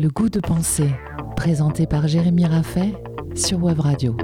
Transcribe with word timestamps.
Le 0.00 0.08
goût 0.08 0.30
de 0.30 0.40
penser, 0.40 0.88
présenté 1.36 1.86
par 1.86 2.08
Jérémy 2.08 2.46
Raffet 2.46 2.94
sur 3.34 3.62
Web 3.62 3.80
Radio. 3.80 4.16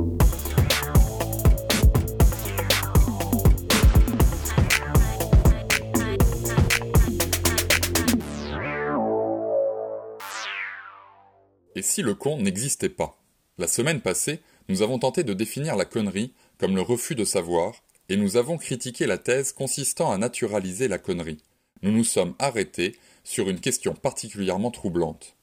Et 11.74 11.82
si 11.82 12.00
le 12.00 12.14
con 12.14 12.38
n'existait 12.38 12.88
pas? 12.88 13.18
La 13.58 13.66
semaine 13.66 14.00
passée, 14.00 14.40
nous 14.70 14.80
avons 14.80 14.98
tenté 14.98 15.24
de 15.24 15.34
définir 15.34 15.76
la 15.76 15.84
connerie 15.84 16.32
comme 16.56 16.74
le 16.74 16.80
refus 16.80 17.14
de 17.14 17.26
savoir, 17.26 17.74
et 18.08 18.16
nous 18.16 18.38
avons 18.38 18.56
critiqué 18.56 19.04
la 19.06 19.18
thèse 19.18 19.52
consistant 19.52 20.10
à 20.10 20.16
naturaliser 20.16 20.88
la 20.88 20.96
connerie. 20.96 21.42
Nous 21.82 21.92
nous 21.92 22.04
sommes 22.04 22.34
arrêtés 22.38 22.96
sur 23.24 23.50
une 23.50 23.60
question 23.60 23.92
particulièrement 23.92 24.70
troublante. 24.70 25.35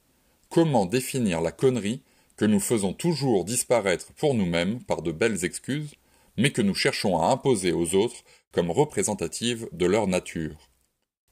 Comment 0.54 0.86
définir 0.86 1.40
la 1.40 1.50
connerie 1.50 2.00
que 2.36 2.44
nous 2.44 2.60
faisons 2.60 2.92
toujours 2.92 3.44
disparaître 3.44 4.12
pour 4.12 4.34
nous-mêmes 4.34 4.80
par 4.84 5.02
de 5.02 5.10
belles 5.10 5.44
excuses, 5.44 5.96
mais 6.36 6.52
que 6.52 6.62
nous 6.62 6.76
cherchons 6.76 7.18
à 7.18 7.26
imposer 7.26 7.72
aux 7.72 7.96
autres 7.96 8.22
comme 8.52 8.70
représentative 8.70 9.68
de 9.72 9.84
leur 9.84 10.06
nature 10.06 10.70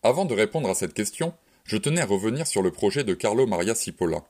Avant 0.02 0.24
de 0.24 0.34
répondre 0.34 0.68
à 0.68 0.74
cette 0.74 0.92
question, 0.92 1.34
je 1.62 1.76
tenais 1.76 2.00
à 2.00 2.04
revenir 2.04 2.48
sur 2.48 2.62
le 2.62 2.72
projet 2.72 3.04
de 3.04 3.14
Carlo 3.14 3.46
Maria 3.46 3.76
Cipolla. 3.76 4.24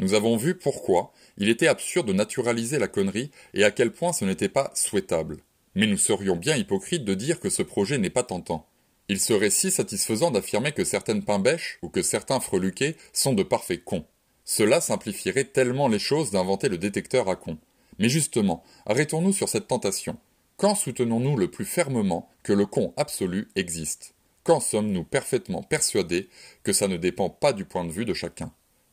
Nous 0.00 0.12
avons 0.12 0.36
vu 0.36 0.58
pourquoi 0.58 1.12
il 1.38 1.48
était 1.48 1.68
absurde 1.68 2.08
de 2.08 2.12
naturaliser 2.12 2.80
la 2.80 2.88
connerie 2.88 3.30
et 3.54 3.62
à 3.62 3.70
quel 3.70 3.92
point 3.92 4.12
ce 4.12 4.24
n'était 4.24 4.48
pas 4.48 4.72
souhaitable. 4.74 5.36
Mais 5.76 5.86
nous 5.86 5.96
serions 5.96 6.34
bien 6.34 6.56
hypocrites 6.56 7.04
de 7.04 7.14
dire 7.14 7.38
que 7.38 7.48
ce 7.48 7.62
projet 7.62 7.96
n'est 7.96 8.10
pas 8.10 8.24
tentant. 8.24 8.66
Il 9.08 9.20
serait 9.20 9.50
si 9.50 9.70
satisfaisant 9.70 10.32
d'affirmer 10.32 10.72
que 10.72 10.82
certaines 10.82 11.22
pimbèches 11.22 11.78
ou 11.80 11.88
que 11.88 12.02
certains 12.02 12.40
freluquets 12.40 12.96
sont 13.12 13.34
de 13.34 13.44
parfaits 13.44 13.84
cons. 13.84 14.04
Cela 14.44 14.80
simplifierait 14.80 15.44
tellement 15.44 15.88
les 15.88 15.98
choses 15.98 16.30
d'inventer 16.30 16.68
le 16.68 16.78
détecteur 16.78 17.28
à 17.28 17.36
cons. 17.36 17.58
Mais 17.98 18.08
justement, 18.08 18.62
arrêtons-nous 18.86 19.32
sur 19.32 19.48
cette 19.48 19.68
tentation. 19.68 20.16
Quand 20.56 20.74
soutenons-nous 20.74 21.36
le 21.36 21.50
plus 21.50 21.64
fermement 21.64 22.28
que 22.42 22.52
le 22.52 22.66
con 22.66 22.92
absolu 22.96 23.48
existe? 23.56 24.14
Quand 24.44 24.60
sommes-nous 24.60 25.04
parfaitement 25.04 25.62
persuadés 25.62 26.28
que 26.64 26.72
ça 26.72 26.88
ne 26.88 26.96
dépend 26.96 27.30
pas 27.30 27.52
du 27.52 27.64
point 27.64 27.84
de 27.84 27.92
vue 27.92 28.04
de 28.04 28.14
chacun? 28.14 28.52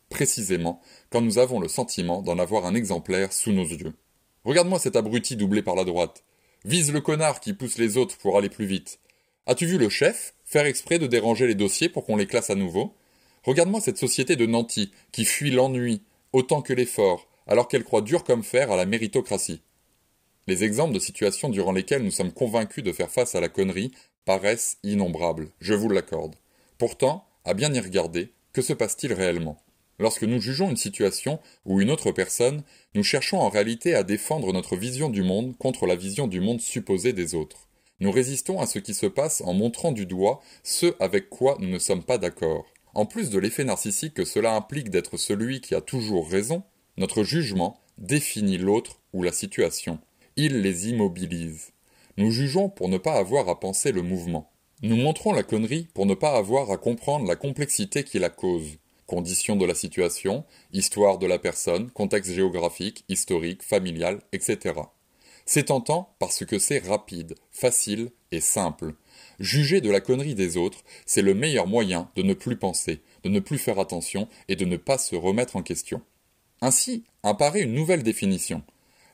Précisément 0.10 0.82
quand 1.10 1.22
nous 1.22 1.38
avons 1.38 1.60
le 1.60 1.68
sentiment 1.68 2.22
d'en 2.22 2.40
avoir 2.40 2.66
un 2.66 2.76
exemplaire 2.76 3.34
sous 3.34 3.52
nos 3.52 3.66
yeux. 3.66 3.94
Regarde-moi 4.46 4.80
cet 4.80 4.96
abruti 4.96 5.36
doublé 5.36 5.62
par 5.62 5.76
la 5.76 5.86
droite. 5.86 6.24
Vise 6.66 6.92
le 6.92 7.02
connard 7.02 7.40
qui 7.40 7.54
pousse 7.54 7.78
les 7.78 7.98
autres 7.98 8.18
pour 8.18 8.38
aller 8.38 8.50
plus 8.50 8.66
vite. 8.66 9.00
As-tu 9.46 9.66
vu 9.66 9.78
le 9.78 9.90
chef 9.90 10.34
faire 10.46 10.66
exprès 10.66 11.00
de 11.00 11.08
déranger 11.08 11.48
les 11.48 11.56
dossiers 11.56 11.90
pour 11.90 12.06
qu'on 12.06 12.18
les 12.18 12.28
classe 12.28 12.50
à 12.50 12.56
nouveau? 12.56 12.94
Regarde-moi 13.50 13.82
cette 13.82 13.98
société 13.98 14.36
de 14.36 14.46
nantis 14.46 14.92
qui 15.12 15.26
fuit 15.26 15.50
l'ennui 15.50 16.04
autant 16.34 16.62
que 16.62 16.72
l'effort, 16.72 17.28
alors 17.48 17.68
qu'elle 17.68 17.84
croit 17.84 18.04
dur 18.04 18.24
comme 18.24 18.44
fer 18.44 18.72
à 18.72 18.78
la 18.78 18.86
méritocratie. 18.86 19.64
Les 20.46 20.64
exemples 20.64 20.94
de 20.94 21.00
situations 21.00 21.50
durant 21.50 21.72
lesquelles 21.72 22.04
nous 22.04 22.12
sommes 22.12 22.32
convaincus 22.32 22.84
de 22.84 22.92
faire 22.92 23.10
face 23.10 23.34
à 23.34 23.42
la 23.42 23.50
connerie 23.50 23.90
paraissent 24.24 24.78
innombrables, 24.84 25.50
je 25.62 25.74
vous 25.74 25.90
l'accorde. 25.90 26.36
Pourtant, 26.78 27.26
à 27.44 27.56
bien 27.56 27.74
y 27.74 27.80
regarder, 27.80 28.34
que 28.54 28.62
se 28.62 28.74
passe-t-il 28.74 29.14
réellement? 29.14 29.60
Lorsque 29.98 30.26
nous 30.26 30.40
jugeons 30.40 30.70
une 30.70 30.78
situation 30.78 31.40
ou 31.66 31.82
une 31.82 31.90
autre 31.90 32.12
personne, 32.12 32.62
nous 32.94 33.04
cherchons 33.04 33.40
en 33.40 33.50
réalité 33.50 33.96
à 33.96 34.04
défendre 34.04 34.54
notre 34.54 34.76
vision 34.76 35.10
du 35.10 35.24
monde 35.24 35.58
contre 35.58 35.88
la 35.88 35.96
vision 35.96 36.28
du 36.28 36.40
monde 36.40 36.62
supposé 36.62 37.14
des 37.14 37.34
autres. 37.34 37.68
Nous 38.00 38.12
résistons 38.12 38.60
à 38.60 38.68
ce 38.68 38.78
qui 38.78 38.94
se 38.94 39.08
passe 39.08 39.42
en 39.42 39.56
montrant 39.56 39.92
du 39.92 40.06
doigt 40.06 40.40
ce 40.64 40.94
avec 41.00 41.32
quoi 41.32 41.58
nous 41.60 41.68
ne 41.68 41.80
sommes 41.80 42.04
pas 42.04 42.20
d'accord. 42.20 42.68
En 43.00 43.06
plus 43.06 43.30
de 43.30 43.40
l'effet 43.40 43.64
narcissique 43.64 44.16
que 44.16 44.26
cela 44.26 44.54
implique 44.58 44.90
d'être 44.90 45.16
celui 45.16 45.62
qui 45.62 45.74
a 45.74 45.80
toujours 45.80 46.30
raison, 46.30 46.64
notre 46.98 47.24
jugement 47.24 47.80
définit 47.98 48.58
l'autre 48.58 49.00
ou 49.14 49.24
la 49.24 49.32
situation. 49.32 50.00
Il 50.36 50.60
les 50.60 50.90
immobilise. 50.90 51.72
Nous 52.18 52.30
jugeons 52.30 52.68
pour 52.68 52.90
ne 52.90 52.98
pas 52.98 53.14
avoir 53.14 53.48
à 53.48 53.58
penser 53.58 53.94
le 53.94 54.02
mouvement. 54.02 54.52
Nous 54.82 54.98
montrons 54.98 55.32
la 55.32 55.44
connerie 55.44 55.88
pour 55.94 56.06
ne 56.06 56.14
pas 56.14 56.36
avoir 56.36 56.72
à 56.72 56.78
comprendre 56.78 57.26
la 57.26 57.38
complexité 57.38 58.04
qui 58.04 58.20
la 58.20 58.30
cause. 58.30 58.80
Conditions 59.06 59.56
de 59.56 59.66
la 59.66 59.76
situation, 59.76 60.44
histoire 60.74 61.20
de 61.20 61.26
la 61.26 61.40
personne, 61.40 61.92
contexte 61.92 62.34
géographique, 62.34 63.06
historique, 63.08 63.64
familial, 63.64 64.20
etc. 64.34 64.76
C'est 65.46 65.68
tentant 65.68 66.14
parce 66.20 66.44
que 66.44 66.60
c'est 66.60 66.86
rapide, 66.86 67.36
facile 67.50 68.12
et 68.34 68.42
simple. 68.42 68.94
Juger 69.40 69.82
de 69.82 69.90
la 69.90 70.02
connerie 70.02 70.36
des 70.36 70.58
autres, 70.58 70.84
c'est 71.06 71.22
le 71.22 71.34
meilleur 71.34 71.68
moyen 71.68 72.10
de 72.16 72.24
ne 72.24 72.34
plus 72.34 72.58
penser, 72.58 73.02
de 73.24 73.30
ne 73.30 73.40
plus 73.40 73.58
faire 73.58 73.80
attention 73.80 74.28
et 74.48 74.56
de 74.56 74.66
ne 74.66 74.78
pas 74.78 74.98
se 74.98 75.16
remettre 75.16 75.56
en 75.56 75.64
question. 75.64 76.02
Ainsi 76.62 77.04
apparaît 77.24 77.62
une 77.62 77.74
nouvelle 77.74 78.04
définition. 78.04 78.64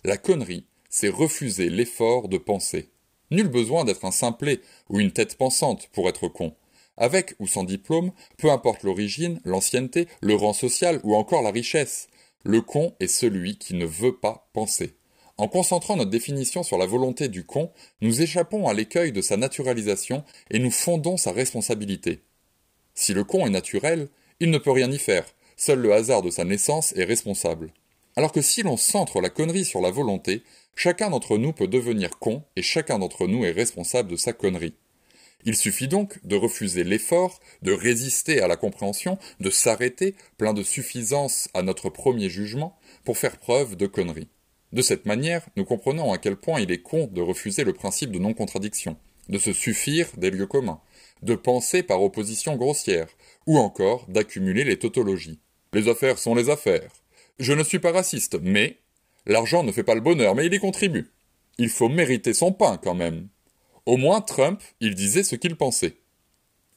La 0.04 0.18
connerie, 0.18 0.66
c'est 0.90 1.10
refuser 1.10 1.70
l'effort 1.70 2.28
de 2.28 2.38
penser. 2.38 2.90
Nul 3.32 3.48
besoin 3.48 3.86
d'être 3.86 4.06
un 4.06 4.12
simplet 4.12 4.62
ou 4.90 5.00
une 5.00 5.12
tête 5.12 5.38
pensante 5.38 5.90
pour 5.94 6.10
être 6.10 6.28
con. 6.28 6.56
Avec 6.98 7.36
ou 7.40 7.48
sans 7.48 7.64
diplôme, 7.64 8.12
peu 8.38 8.52
importe 8.52 8.84
l'origine, 8.84 9.42
l'ancienneté, 9.44 10.08
le 10.22 10.36
rang 10.36 10.54
social 10.54 11.02
ou 11.04 11.16
encore 11.16 11.42
la 11.42 11.52
richesse, 11.52 12.08
le 12.44 12.62
con 12.62 12.96
est 13.00 13.08
celui 13.08 13.58
qui 13.58 13.74
ne 13.74 13.86
veut 13.86 14.16
pas 14.16 14.48
penser. 14.54 14.95
En 15.38 15.50
concentrant 15.50 15.98
notre 15.98 16.12
définition 16.12 16.64
sur 16.64 16.78
la 16.78 16.86
volonté 16.86 17.28
du 17.28 17.44
con, 17.44 17.70
nous 18.00 18.22
échappons 18.22 18.70
à 18.70 18.74
l'écueil 18.74 19.12
de 19.12 19.22
sa 19.22 19.36
naturalisation 19.36 20.24
et 20.50 20.60
nous 20.60 20.72
fondons 20.72 21.18
sa 21.18 21.34
responsabilité. 21.34 22.22
Si 22.94 23.14
le 23.14 23.26
con 23.26 23.46
est 23.46 23.50
naturel, 23.50 24.08
il 24.40 24.50
ne 24.50 24.58
peut 24.58 24.72
rien 24.72 24.90
y 24.90 24.98
faire, 24.98 25.26
seul 25.58 25.80
le 25.80 25.94
hasard 25.94 26.22
de 26.22 26.30
sa 26.30 26.46
naissance 26.46 26.94
est 26.96 27.04
responsable. 27.04 27.74
Alors 28.16 28.32
que 28.32 28.42
si 28.42 28.64
l'on 28.64 28.78
centre 28.78 29.20
la 29.20 29.30
connerie 29.30 29.66
sur 29.66 29.82
la 29.82 29.92
volonté, 29.92 30.42
chacun 30.74 31.10
d'entre 31.10 31.38
nous 31.38 31.52
peut 31.52 31.68
devenir 31.68 32.18
con 32.18 32.44
et 32.56 32.62
chacun 32.62 32.98
d'entre 32.98 33.28
nous 33.28 33.44
est 33.44 33.52
responsable 33.52 34.10
de 34.10 34.16
sa 34.16 34.32
connerie. 34.32 34.76
Il 35.44 35.58
suffit 35.58 35.90
donc 35.90 36.26
de 36.26 36.38
refuser 36.38 36.86
l'effort, 36.86 37.42
de 37.62 37.74
résister 37.74 38.40
à 38.40 38.48
la 38.48 38.56
compréhension, 38.56 39.18
de 39.42 39.50
s'arrêter, 39.50 40.16
plein 40.38 40.54
de 40.54 40.64
suffisance 40.64 41.50
à 41.54 41.62
notre 41.62 41.90
premier 41.90 42.30
jugement, 42.30 42.78
pour 43.04 43.18
faire 43.18 43.38
preuve 43.38 43.76
de 43.76 43.86
connerie. 43.86 44.30
De 44.76 44.82
cette 44.82 45.06
manière, 45.06 45.48
nous 45.56 45.64
comprenons 45.64 46.12
à 46.12 46.18
quel 46.18 46.36
point 46.36 46.60
il 46.60 46.70
est 46.70 46.82
con 46.82 47.08
de 47.08 47.22
refuser 47.22 47.64
le 47.64 47.72
principe 47.72 48.12
de 48.12 48.20
non-contradiction, 48.20 48.98
de 49.30 49.38
se 49.38 49.54
suffire 49.54 50.10
des 50.18 50.30
lieux 50.30 50.48
communs, 50.48 50.82
de 51.22 51.34
penser 51.34 51.82
par 51.82 52.04
opposition 52.04 52.58
grossière, 52.58 53.08
ou 53.48 53.58
encore 53.58 54.06
d'accumuler 54.10 54.66
les 54.66 54.78
tautologies. 54.78 55.40
Les 55.72 55.88
affaires 55.88 56.20
sont 56.20 56.36
les 56.36 56.50
affaires. 56.50 56.92
Je 57.40 57.54
ne 57.54 57.64
suis 57.64 57.80
pas 57.80 57.94
raciste, 57.94 58.38
mais 58.42 58.80
l'argent 59.26 59.64
ne 59.64 59.72
fait 59.72 59.86
pas 59.86 59.96
le 59.96 60.02
bonheur, 60.02 60.36
mais 60.36 60.46
il 60.46 60.54
y 60.54 60.60
contribue. 60.60 61.10
Il 61.58 61.70
faut 61.70 61.88
mériter 61.88 62.34
son 62.34 62.52
pain 62.52 62.76
quand 62.76 62.96
même. 62.96 63.30
Au 63.86 63.96
moins 63.96 64.20
Trump, 64.20 64.62
il 64.82 64.94
disait 64.94 65.24
ce 65.24 65.38
qu'il 65.38 65.56
pensait. 65.56 65.96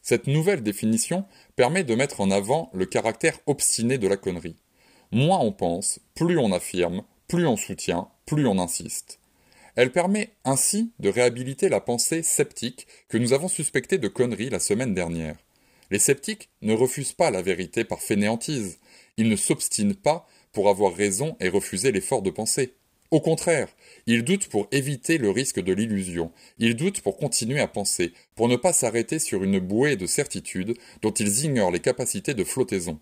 Cette 0.02 0.28
nouvelle 0.28 0.62
définition 0.62 1.24
permet 1.56 1.82
de 1.82 1.96
mettre 1.96 2.20
en 2.20 2.30
avant 2.30 2.70
le 2.72 2.86
caractère 2.86 3.40
obstiné 3.46 3.98
de 3.98 4.06
la 4.06 4.16
connerie. 4.16 4.54
Moins 5.10 5.40
on 5.40 5.50
pense, 5.50 5.98
plus 6.14 6.38
on 6.38 6.52
affirme, 6.52 7.02
plus 7.28 7.46
on 7.46 7.56
soutient, 7.56 8.08
plus 8.26 8.46
on 8.46 8.58
insiste. 8.58 9.20
Elle 9.76 9.92
permet 9.92 10.30
ainsi 10.44 10.90
de 10.98 11.08
réhabiliter 11.08 11.68
la 11.68 11.80
pensée 11.80 12.22
sceptique 12.22 12.86
que 13.08 13.18
nous 13.18 13.32
avons 13.32 13.48
suspectée 13.48 13.98
de 13.98 14.08
conneries 14.08 14.50
la 14.50 14.58
semaine 14.58 14.94
dernière. 14.94 15.36
Les 15.90 15.98
sceptiques 15.98 16.48
ne 16.62 16.72
refusent 16.72 17.12
pas 17.12 17.30
la 17.30 17.42
vérité 17.42 17.84
par 17.84 18.00
fainéantise, 18.00 18.78
ils 19.18 19.28
ne 19.28 19.36
s'obstinent 19.36 19.94
pas 19.94 20.26
pour 20.52 20.68
avoir 20.68 20.94
raison 20.94 21.36
et 21.38 21.48
refuser 21.48 21.92
l'effort 21.92 22.22
de 22.22 22.30
penser. 22.30 22.74
Au 23.10 23.20
contraire, 23.20 23.68
ils 24.06 24.24
doutent 24.24 24.48
pour 24.48 24.68
éviter 24.72 25.16
le 25.16 25.30
risque 25.30 25.60
de 25.60 25.72
l'illusion, 25.72 26.32
ils 26.58 26.76
doutent 26.76 27.00
pour 27.00 27.16
continuer 27.16 27.60
à 27.60 27.68
penser, 27.68 28.12
pour 28.34 28.48
ne 28.48 28.56
pas 28.56 28.72
s'arrêter 28.72 29.18
sur 29.18 29.44
une 29.44 29.60
bouée 29.60 29.96
de 29.96 30.06
certitude 30.06 30.76
dont 31.02 31.12
ils 31.12 31.44
ignorent 31.44 31.70
les 31.70 31.80
capacités 31.80 32.34
de 32.34 32.44
flottaison. 32.44 32.98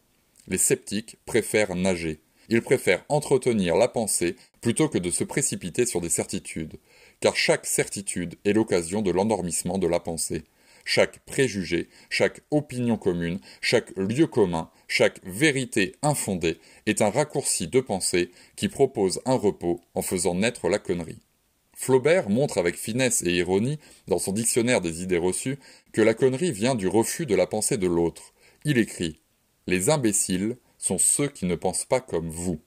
Les 0.47 0.59
sceptiques 0.59 1.17
préfèrent 1.27 1.75
nager. 1.75 2.21
Ils 2.49 2.63
préfèrent 2.63 3.05
entretenir 3.09 3.77
la 3.77 3.89
pensée 3.89 4.37
plutôt 4.61 4.89
que 4.89 4.99
de 4.99 5.11
se 5.11 5.25
précipiter 5.25 5.87
sur 5.87 6.01
des 6.01 6.09
certitudes, 6.09 6.79
car 7.21 7.37
chaque 7.37 7.67
certitude 7.67 8.37
est 8.45 8.53
l'occasion 8.53 9.03
de 9.03 9.11
l'endormissement 9.11 9.79
de 9.79 9.87
la 9.87 10.01
pensée. 10.01 10.45
Chaque 10.85 11.19
préjugé, 11.21 11.89
chaque 12.11 12.43
opinion 12.53 12.97
commune, 12.97 13.41
chaque 13.61 13.91
lieu 13.97 14.29
commun, 14.29 14.71
chaque 14.87 15.21
vérité 15.25 15.97
infondée 16.01 16.59
est 16.87 17.03
un 17.03 17.11
raccourci 17.11 17.67
de 17.67 17.81
pensée 17.81 18.31
qui 18.55 18.69
propose 18.69 19.21
un 19.25 19.35
repos 19.35 19.81
en 19.95 20.03
faisant 20.03 20.37
naître 20.37 20.69
la 20.69 20.79
connerie. 20.79 21.19
Flaubert 21.75 22.31
montre 22.31 22.59
avec 22.59 22.77
finesse 22.77 23.23
et 23.23 23.33
ironie, 23.33 23.79
dans 24.07 24.19
son 24.19 24.33
dictionnaire 24.33 24.81
des 24.81 25.03
idées 25.03 25.19
reçues, 25.19 25.59
que 25.93 26.01
la 26.01 26.15
connerie 26.15 26.53
vient 26.53 26.77
du 26.77 26.87
refus 26.87 27.27
de 27.27 27.35
la 27.35 27.47
pensée 27.47 27.77
de 27.77 27.89
l'autre. 27.89 28.33
Il 28.65 28.79
écrit 28.79 29.21
Les 29.67 29.91
imbéciles 29.91 30.57
sont 30.87 30.99
ceux 30.99 31.29
qui 31.29 31.47
ne 31.47 31.57
pensent 31.57 31.85
pas 31.85 32.01
comme 32.01 32.31
vous. 32.31 32.61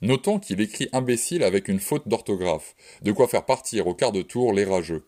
Notons 0.00 0.38
qu'il 0.38 0.60
écrit 0.60 0.88
imbécile 0.92 1.42
avec 1.42 1.68
une 1.68 1.80
faute 1.80 2.08
d'orthographe, 2.08 2.74
de 3.02 3.12
quoi 3.12 3.28
faire 3.28 3.44
partir 3.44 3.86
au 3.86 3.94
quart 3.94 4.12
de 4.12 4.22
tour 4.22 4.54
les 4.54 4.64
rageux. 4.64 5.06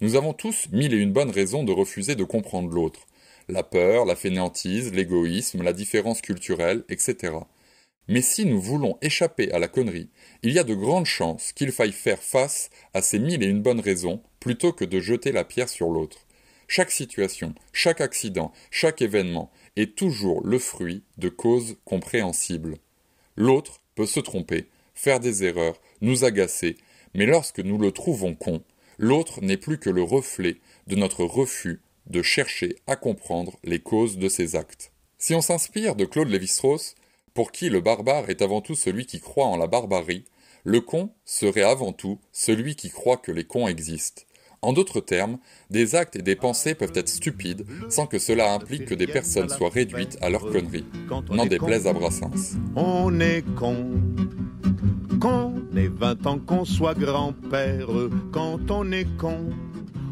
Nous 0.00 0.16
avons 0.16 0.34
tous 0.34 0.68
mille 0.70 0.92
et 0.92 0.98
une 0.98 1.12
bonnes 1.12 1.30
raisons 1.30 1.64
de 1.64 1.72
refuser 1.72 2.14
de 2.14 2.24
comprendre 2.24 2.68
l'autre. 2.68 3.06
la 3.48 3.62
peur, 3.62 4.06
la 4.06 4.16
fainéantise, 4.16 4.92
l'égoïsme, 4.92 5.62
la 5.62 5.74
différence 5.74 6.22
culturelle, 6.22 6.84
etc. 6.88 7.34
Mais 8.08 8.22
si 8.22 8.46
nous 8.46 8.60
voulons 8.60 8.96
échapper 9.02 9.52
à 9.52 9.58
la 9.58 9.68
connerie, 9.68 10.08
il 10.42 10.52
y 10.52 10.58
a 10.58 10.64
de 10.64 10.74
grandes 10.74 11.06
chances 11.06 11.52
qu'il 11.52 11.70
faille 11.70 11.92
faire 11.92 12.22
face 12.22 12.70
à 12.94 13.02
ces 13.02 13.18
mille 13.18 13.42
et 13.42 13.46
une 13.46 13.62
bonnes 13.62 13.80
raisons 13.80 14.22
plutôt 14.40 14.72
que 14.72 14.84
de 14.86 14.98
jeter 14.98 15.30
la 15.30 15.44
pierre 15.44 15.68
sur 15.68 15.88
l'autre. 15.90 16.26
Chaque 16.68 16.90
situation, 16.90 17.54
chaque 17.72 18.00
accident, 18.00 18.52
chaque 18.70 19.02
événement 19.02 19.50
est 19.76 19.96
toujours 19.96 20.44
le 20.44 20.58
fruit 20.58 21.02
de 21.18 21.28
causes 21.28 21.76
compréhensibles. 21.84 22.78
L'autre 23.36 23.80
peut 23.94 24.06
se 24.06 24.20
tromper, 24.20 24.68
faire 24.94 25.20
des 25.20 25.44
erreurs, 25.44 25.80
nous 26.00 26.24
agacer, 26.24 26.76
mais 27.14 27.26
lorsque 27.26 27.60
nous 27.60 27.78
le 27.78 27.92
trouvons 27.92 28.34
con, 28.34 28.62
l'autre 28.98 29.40
n'est 29.40 29.56
plus 29.56 29.78
que 29.78 29.90
le 29.90 30.02
reflet 30.02 30.56
de 30.86 30.96
notre 30.96 31.24
refus 31.24 31.80
de 32.06 32.22
chercher 32.22 32.76
à 32.86 32.96
comprendre 32.96 33.58
les 33.64 33.80
causes 33.80 34.18
de 34.18 34.28
ses 34.28 34.56
actes. 34.56 34.92
Si 35.18 35.34
on 35.34 35.40
s'inspire 35.40 35.96
de 35.96 36.04
Claude 36.04 36.28
Lévi-Strauss, 36.28 36.94
pour 37.32 37.50
qui 37.50 37.68
le 37.70 37.80
barbare 37.80 38.30
est 38.30 38.42
avant 38.42 38.60
tout 38.60 38.74
celui 38.74 39.06
qui 39.06 39.20
croit 39.20 39.46
en 39.46 39.56
la 39.56 39.66
barbarie, 39.66 40.24
le 40.64 40.80
con 40.80 41.10
serait 41.24 41.62
avant 41.62 41.92
tout 41.92 42.18
celui 42.32 42.76
qui 42.76 42.90
croit 42.90 43.16
que 43.16 43.32
les 43.32 43.44
cons 43.44 43.68
existent. 43.68 44.22
En 44.64 44.72
d'autres 44.72 45.00
termes, 45.00 45.36
des 45.68 45.94
actes 45.94 46.16
et 46.16 46.22
des 46.22 46.36
pensées 46.36 46.74
peuvent 46.74 46.94
être 46.94 47.10
stupides 47.10 47.66
sans 47.90 48.06
que 48.06 48.18
cela 48.18 48.54
implique 48.54 48.86
que 48.86 48.94
des 48.94 49.06
personnes 49.06 49.50
soient 49.50 49.68
réduites 49.68 50.16
à 50.22 50.30
leur 50.30 50.40
conneries. 50.40 50.86
N'en 51.30 51.44
déplaise 51.44 51.86
à 51.86 51.92
Brassens. 51.92 52.56
On 52.74 53.20
est 53.20 53.44
con. 53.56 53.90
Qu'on 55.20 55.52
ait 55.76 55.88
20 55.88 56.26
ans, 56.26 56.38
qu'on 56.38 56.64
soit 56.64 56.94
grand-père, 56.94 57.88
quand 58.32 58.70
on 58.70 58.90
est 58.90 59.06
con, 59.18 59.50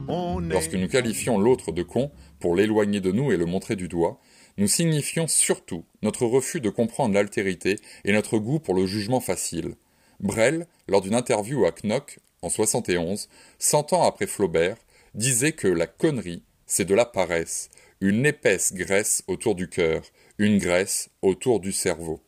on 0.07 0.45
est... 0.51 0.53
Lorsque 0.53 0.75
nous 0.75 0.89
qualifions 0.89 1.39
l'autre 1.39 1.73
de 1.73 1.83
con 1.83 2.11
pour 2.39 2.55
l'éloigner 2.55 3.01
de 3.01 3.11
nous 3.11 3.33
et 3.33 3.39
le 3.39 3.47
montrer 3.47 3.75
du 3.75 3.89
doigt, 3.89 4.21
nous 4.59 4.69
signifions 4.69 5.29
surtout 5.29 5.87
notre 6.03 6.27
refus 6.27 6.61
de 6.61 6.69
comprendre 6.69 7.15
l'altérité 7.15 7.77
et 8.05 8.13
notre 8.13 8.37
goût 8.37 8.59
pour 8.59 8.75
le 8.75 8.85
jugement 8.85 9.21
facile. 9.21 9.77
Brel, 10.21 10.67
lors 10.89 11.01
d'une 11.01 11.15
interview 11.15 11.65
à 11.65 11.73
Knock 11.73 12.19
en 12.43 12.49
71, 12.49 13.29
cent 13.59 13.93
ans 13.93 14.03
après 14.03 14.27
Flaubert, 14.27 14.77
disait 15.15 15.53
que 15.53 15.69
la 15.69 15.87
connerie, 15.87 16.43
c'est 16.67 16.85
de 16.85 16.95
la 16.95 17.05
paresse, 17.05 17.71
une 18.01 18.27
épaisse 18.27 18.75
graisse 18.75 19.23
autour 19.29 19.55
du 19.55 19.69
cœur, 19.69 20.03
une 20.39 20.59
graisse 20.59 21.11
autour 21.23 21.61
du 21.61 21.73
cerveau. 21.73 22.21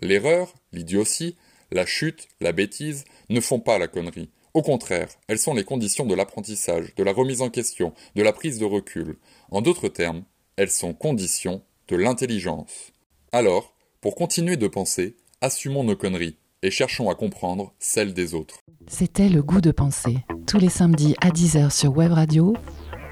L'erreur, 0.00 0.54
l'idiotie, 0.72 1.36
la 1.70 1.86
chute, 1.86 2.28
la 2.40 2.52
bêtise 2.52 3.04
ne 3.28 3.40
font 3.40 3.60
pas 3.60 3.78
la 3.78 3.88
connerie. 3.88 4.30
Au 4.54 4.62
contraire, 4.62 5.08
elles 5.28 5.38
sont 5.38 5.54
les 5.54 5.64
conditions 5.64 6.06
de 6.06 6.14
l'apprentissage, 6.14 6.94
de 6.94 7.02
la 7.02 7.12
remise 7.12 7.42
en 7.42 7.50
question, 7.50 7.92
de 8.14 8.22
la 8.22 8.32
prise 8.32 8.58
de 8.58 8.64
recul. 8.64 9.16
En 9.50 9.62
d'autres 9.62 9.88
termes, 9.88 10.24
elles 10.56 10.70
sont 10.70 10.94
conditions 10.94 11.62
de 11.88 11.96
l'intelligence. 11.96 12.92
Alors, 13.32 13.74
pour 14.00 14.14
continuer 14.14 14.56
de 14.56 14.68
penser, 14.68 15.16
assumons 15.40 15.84
nos 15.84 15.96
conneries 15.96 16.36
et 16.62 16.70
cherchons 16.70 17.10
à 17.10 17.14
comprendre 17.14 17.74
celles 17.78 18.14
des 18.14 18.34
autres. 18.34 18.63
C'était 18.86 19.28
Le 19.28 19.42
goût 19.42 19.60
de 19.60 19.70
penser, 19.70 20.18
tous 20.46 20.58
les 20.58 20.68
samedis 20.68 21.14
à 21.20 21.30
10h 21.30 21.70
sur 21.70 21.96
Web 21.96 22.12
Radio, 22.12 22.54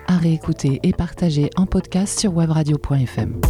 à 0.07 0.17
réécouter 0.17 0.81
et 0.83 0.93
partager 0.93 1.51
en 1.57 1.67
podcast 1.67 2.19
sur 2.19 2.33
webradio.fm. 2.33 3.41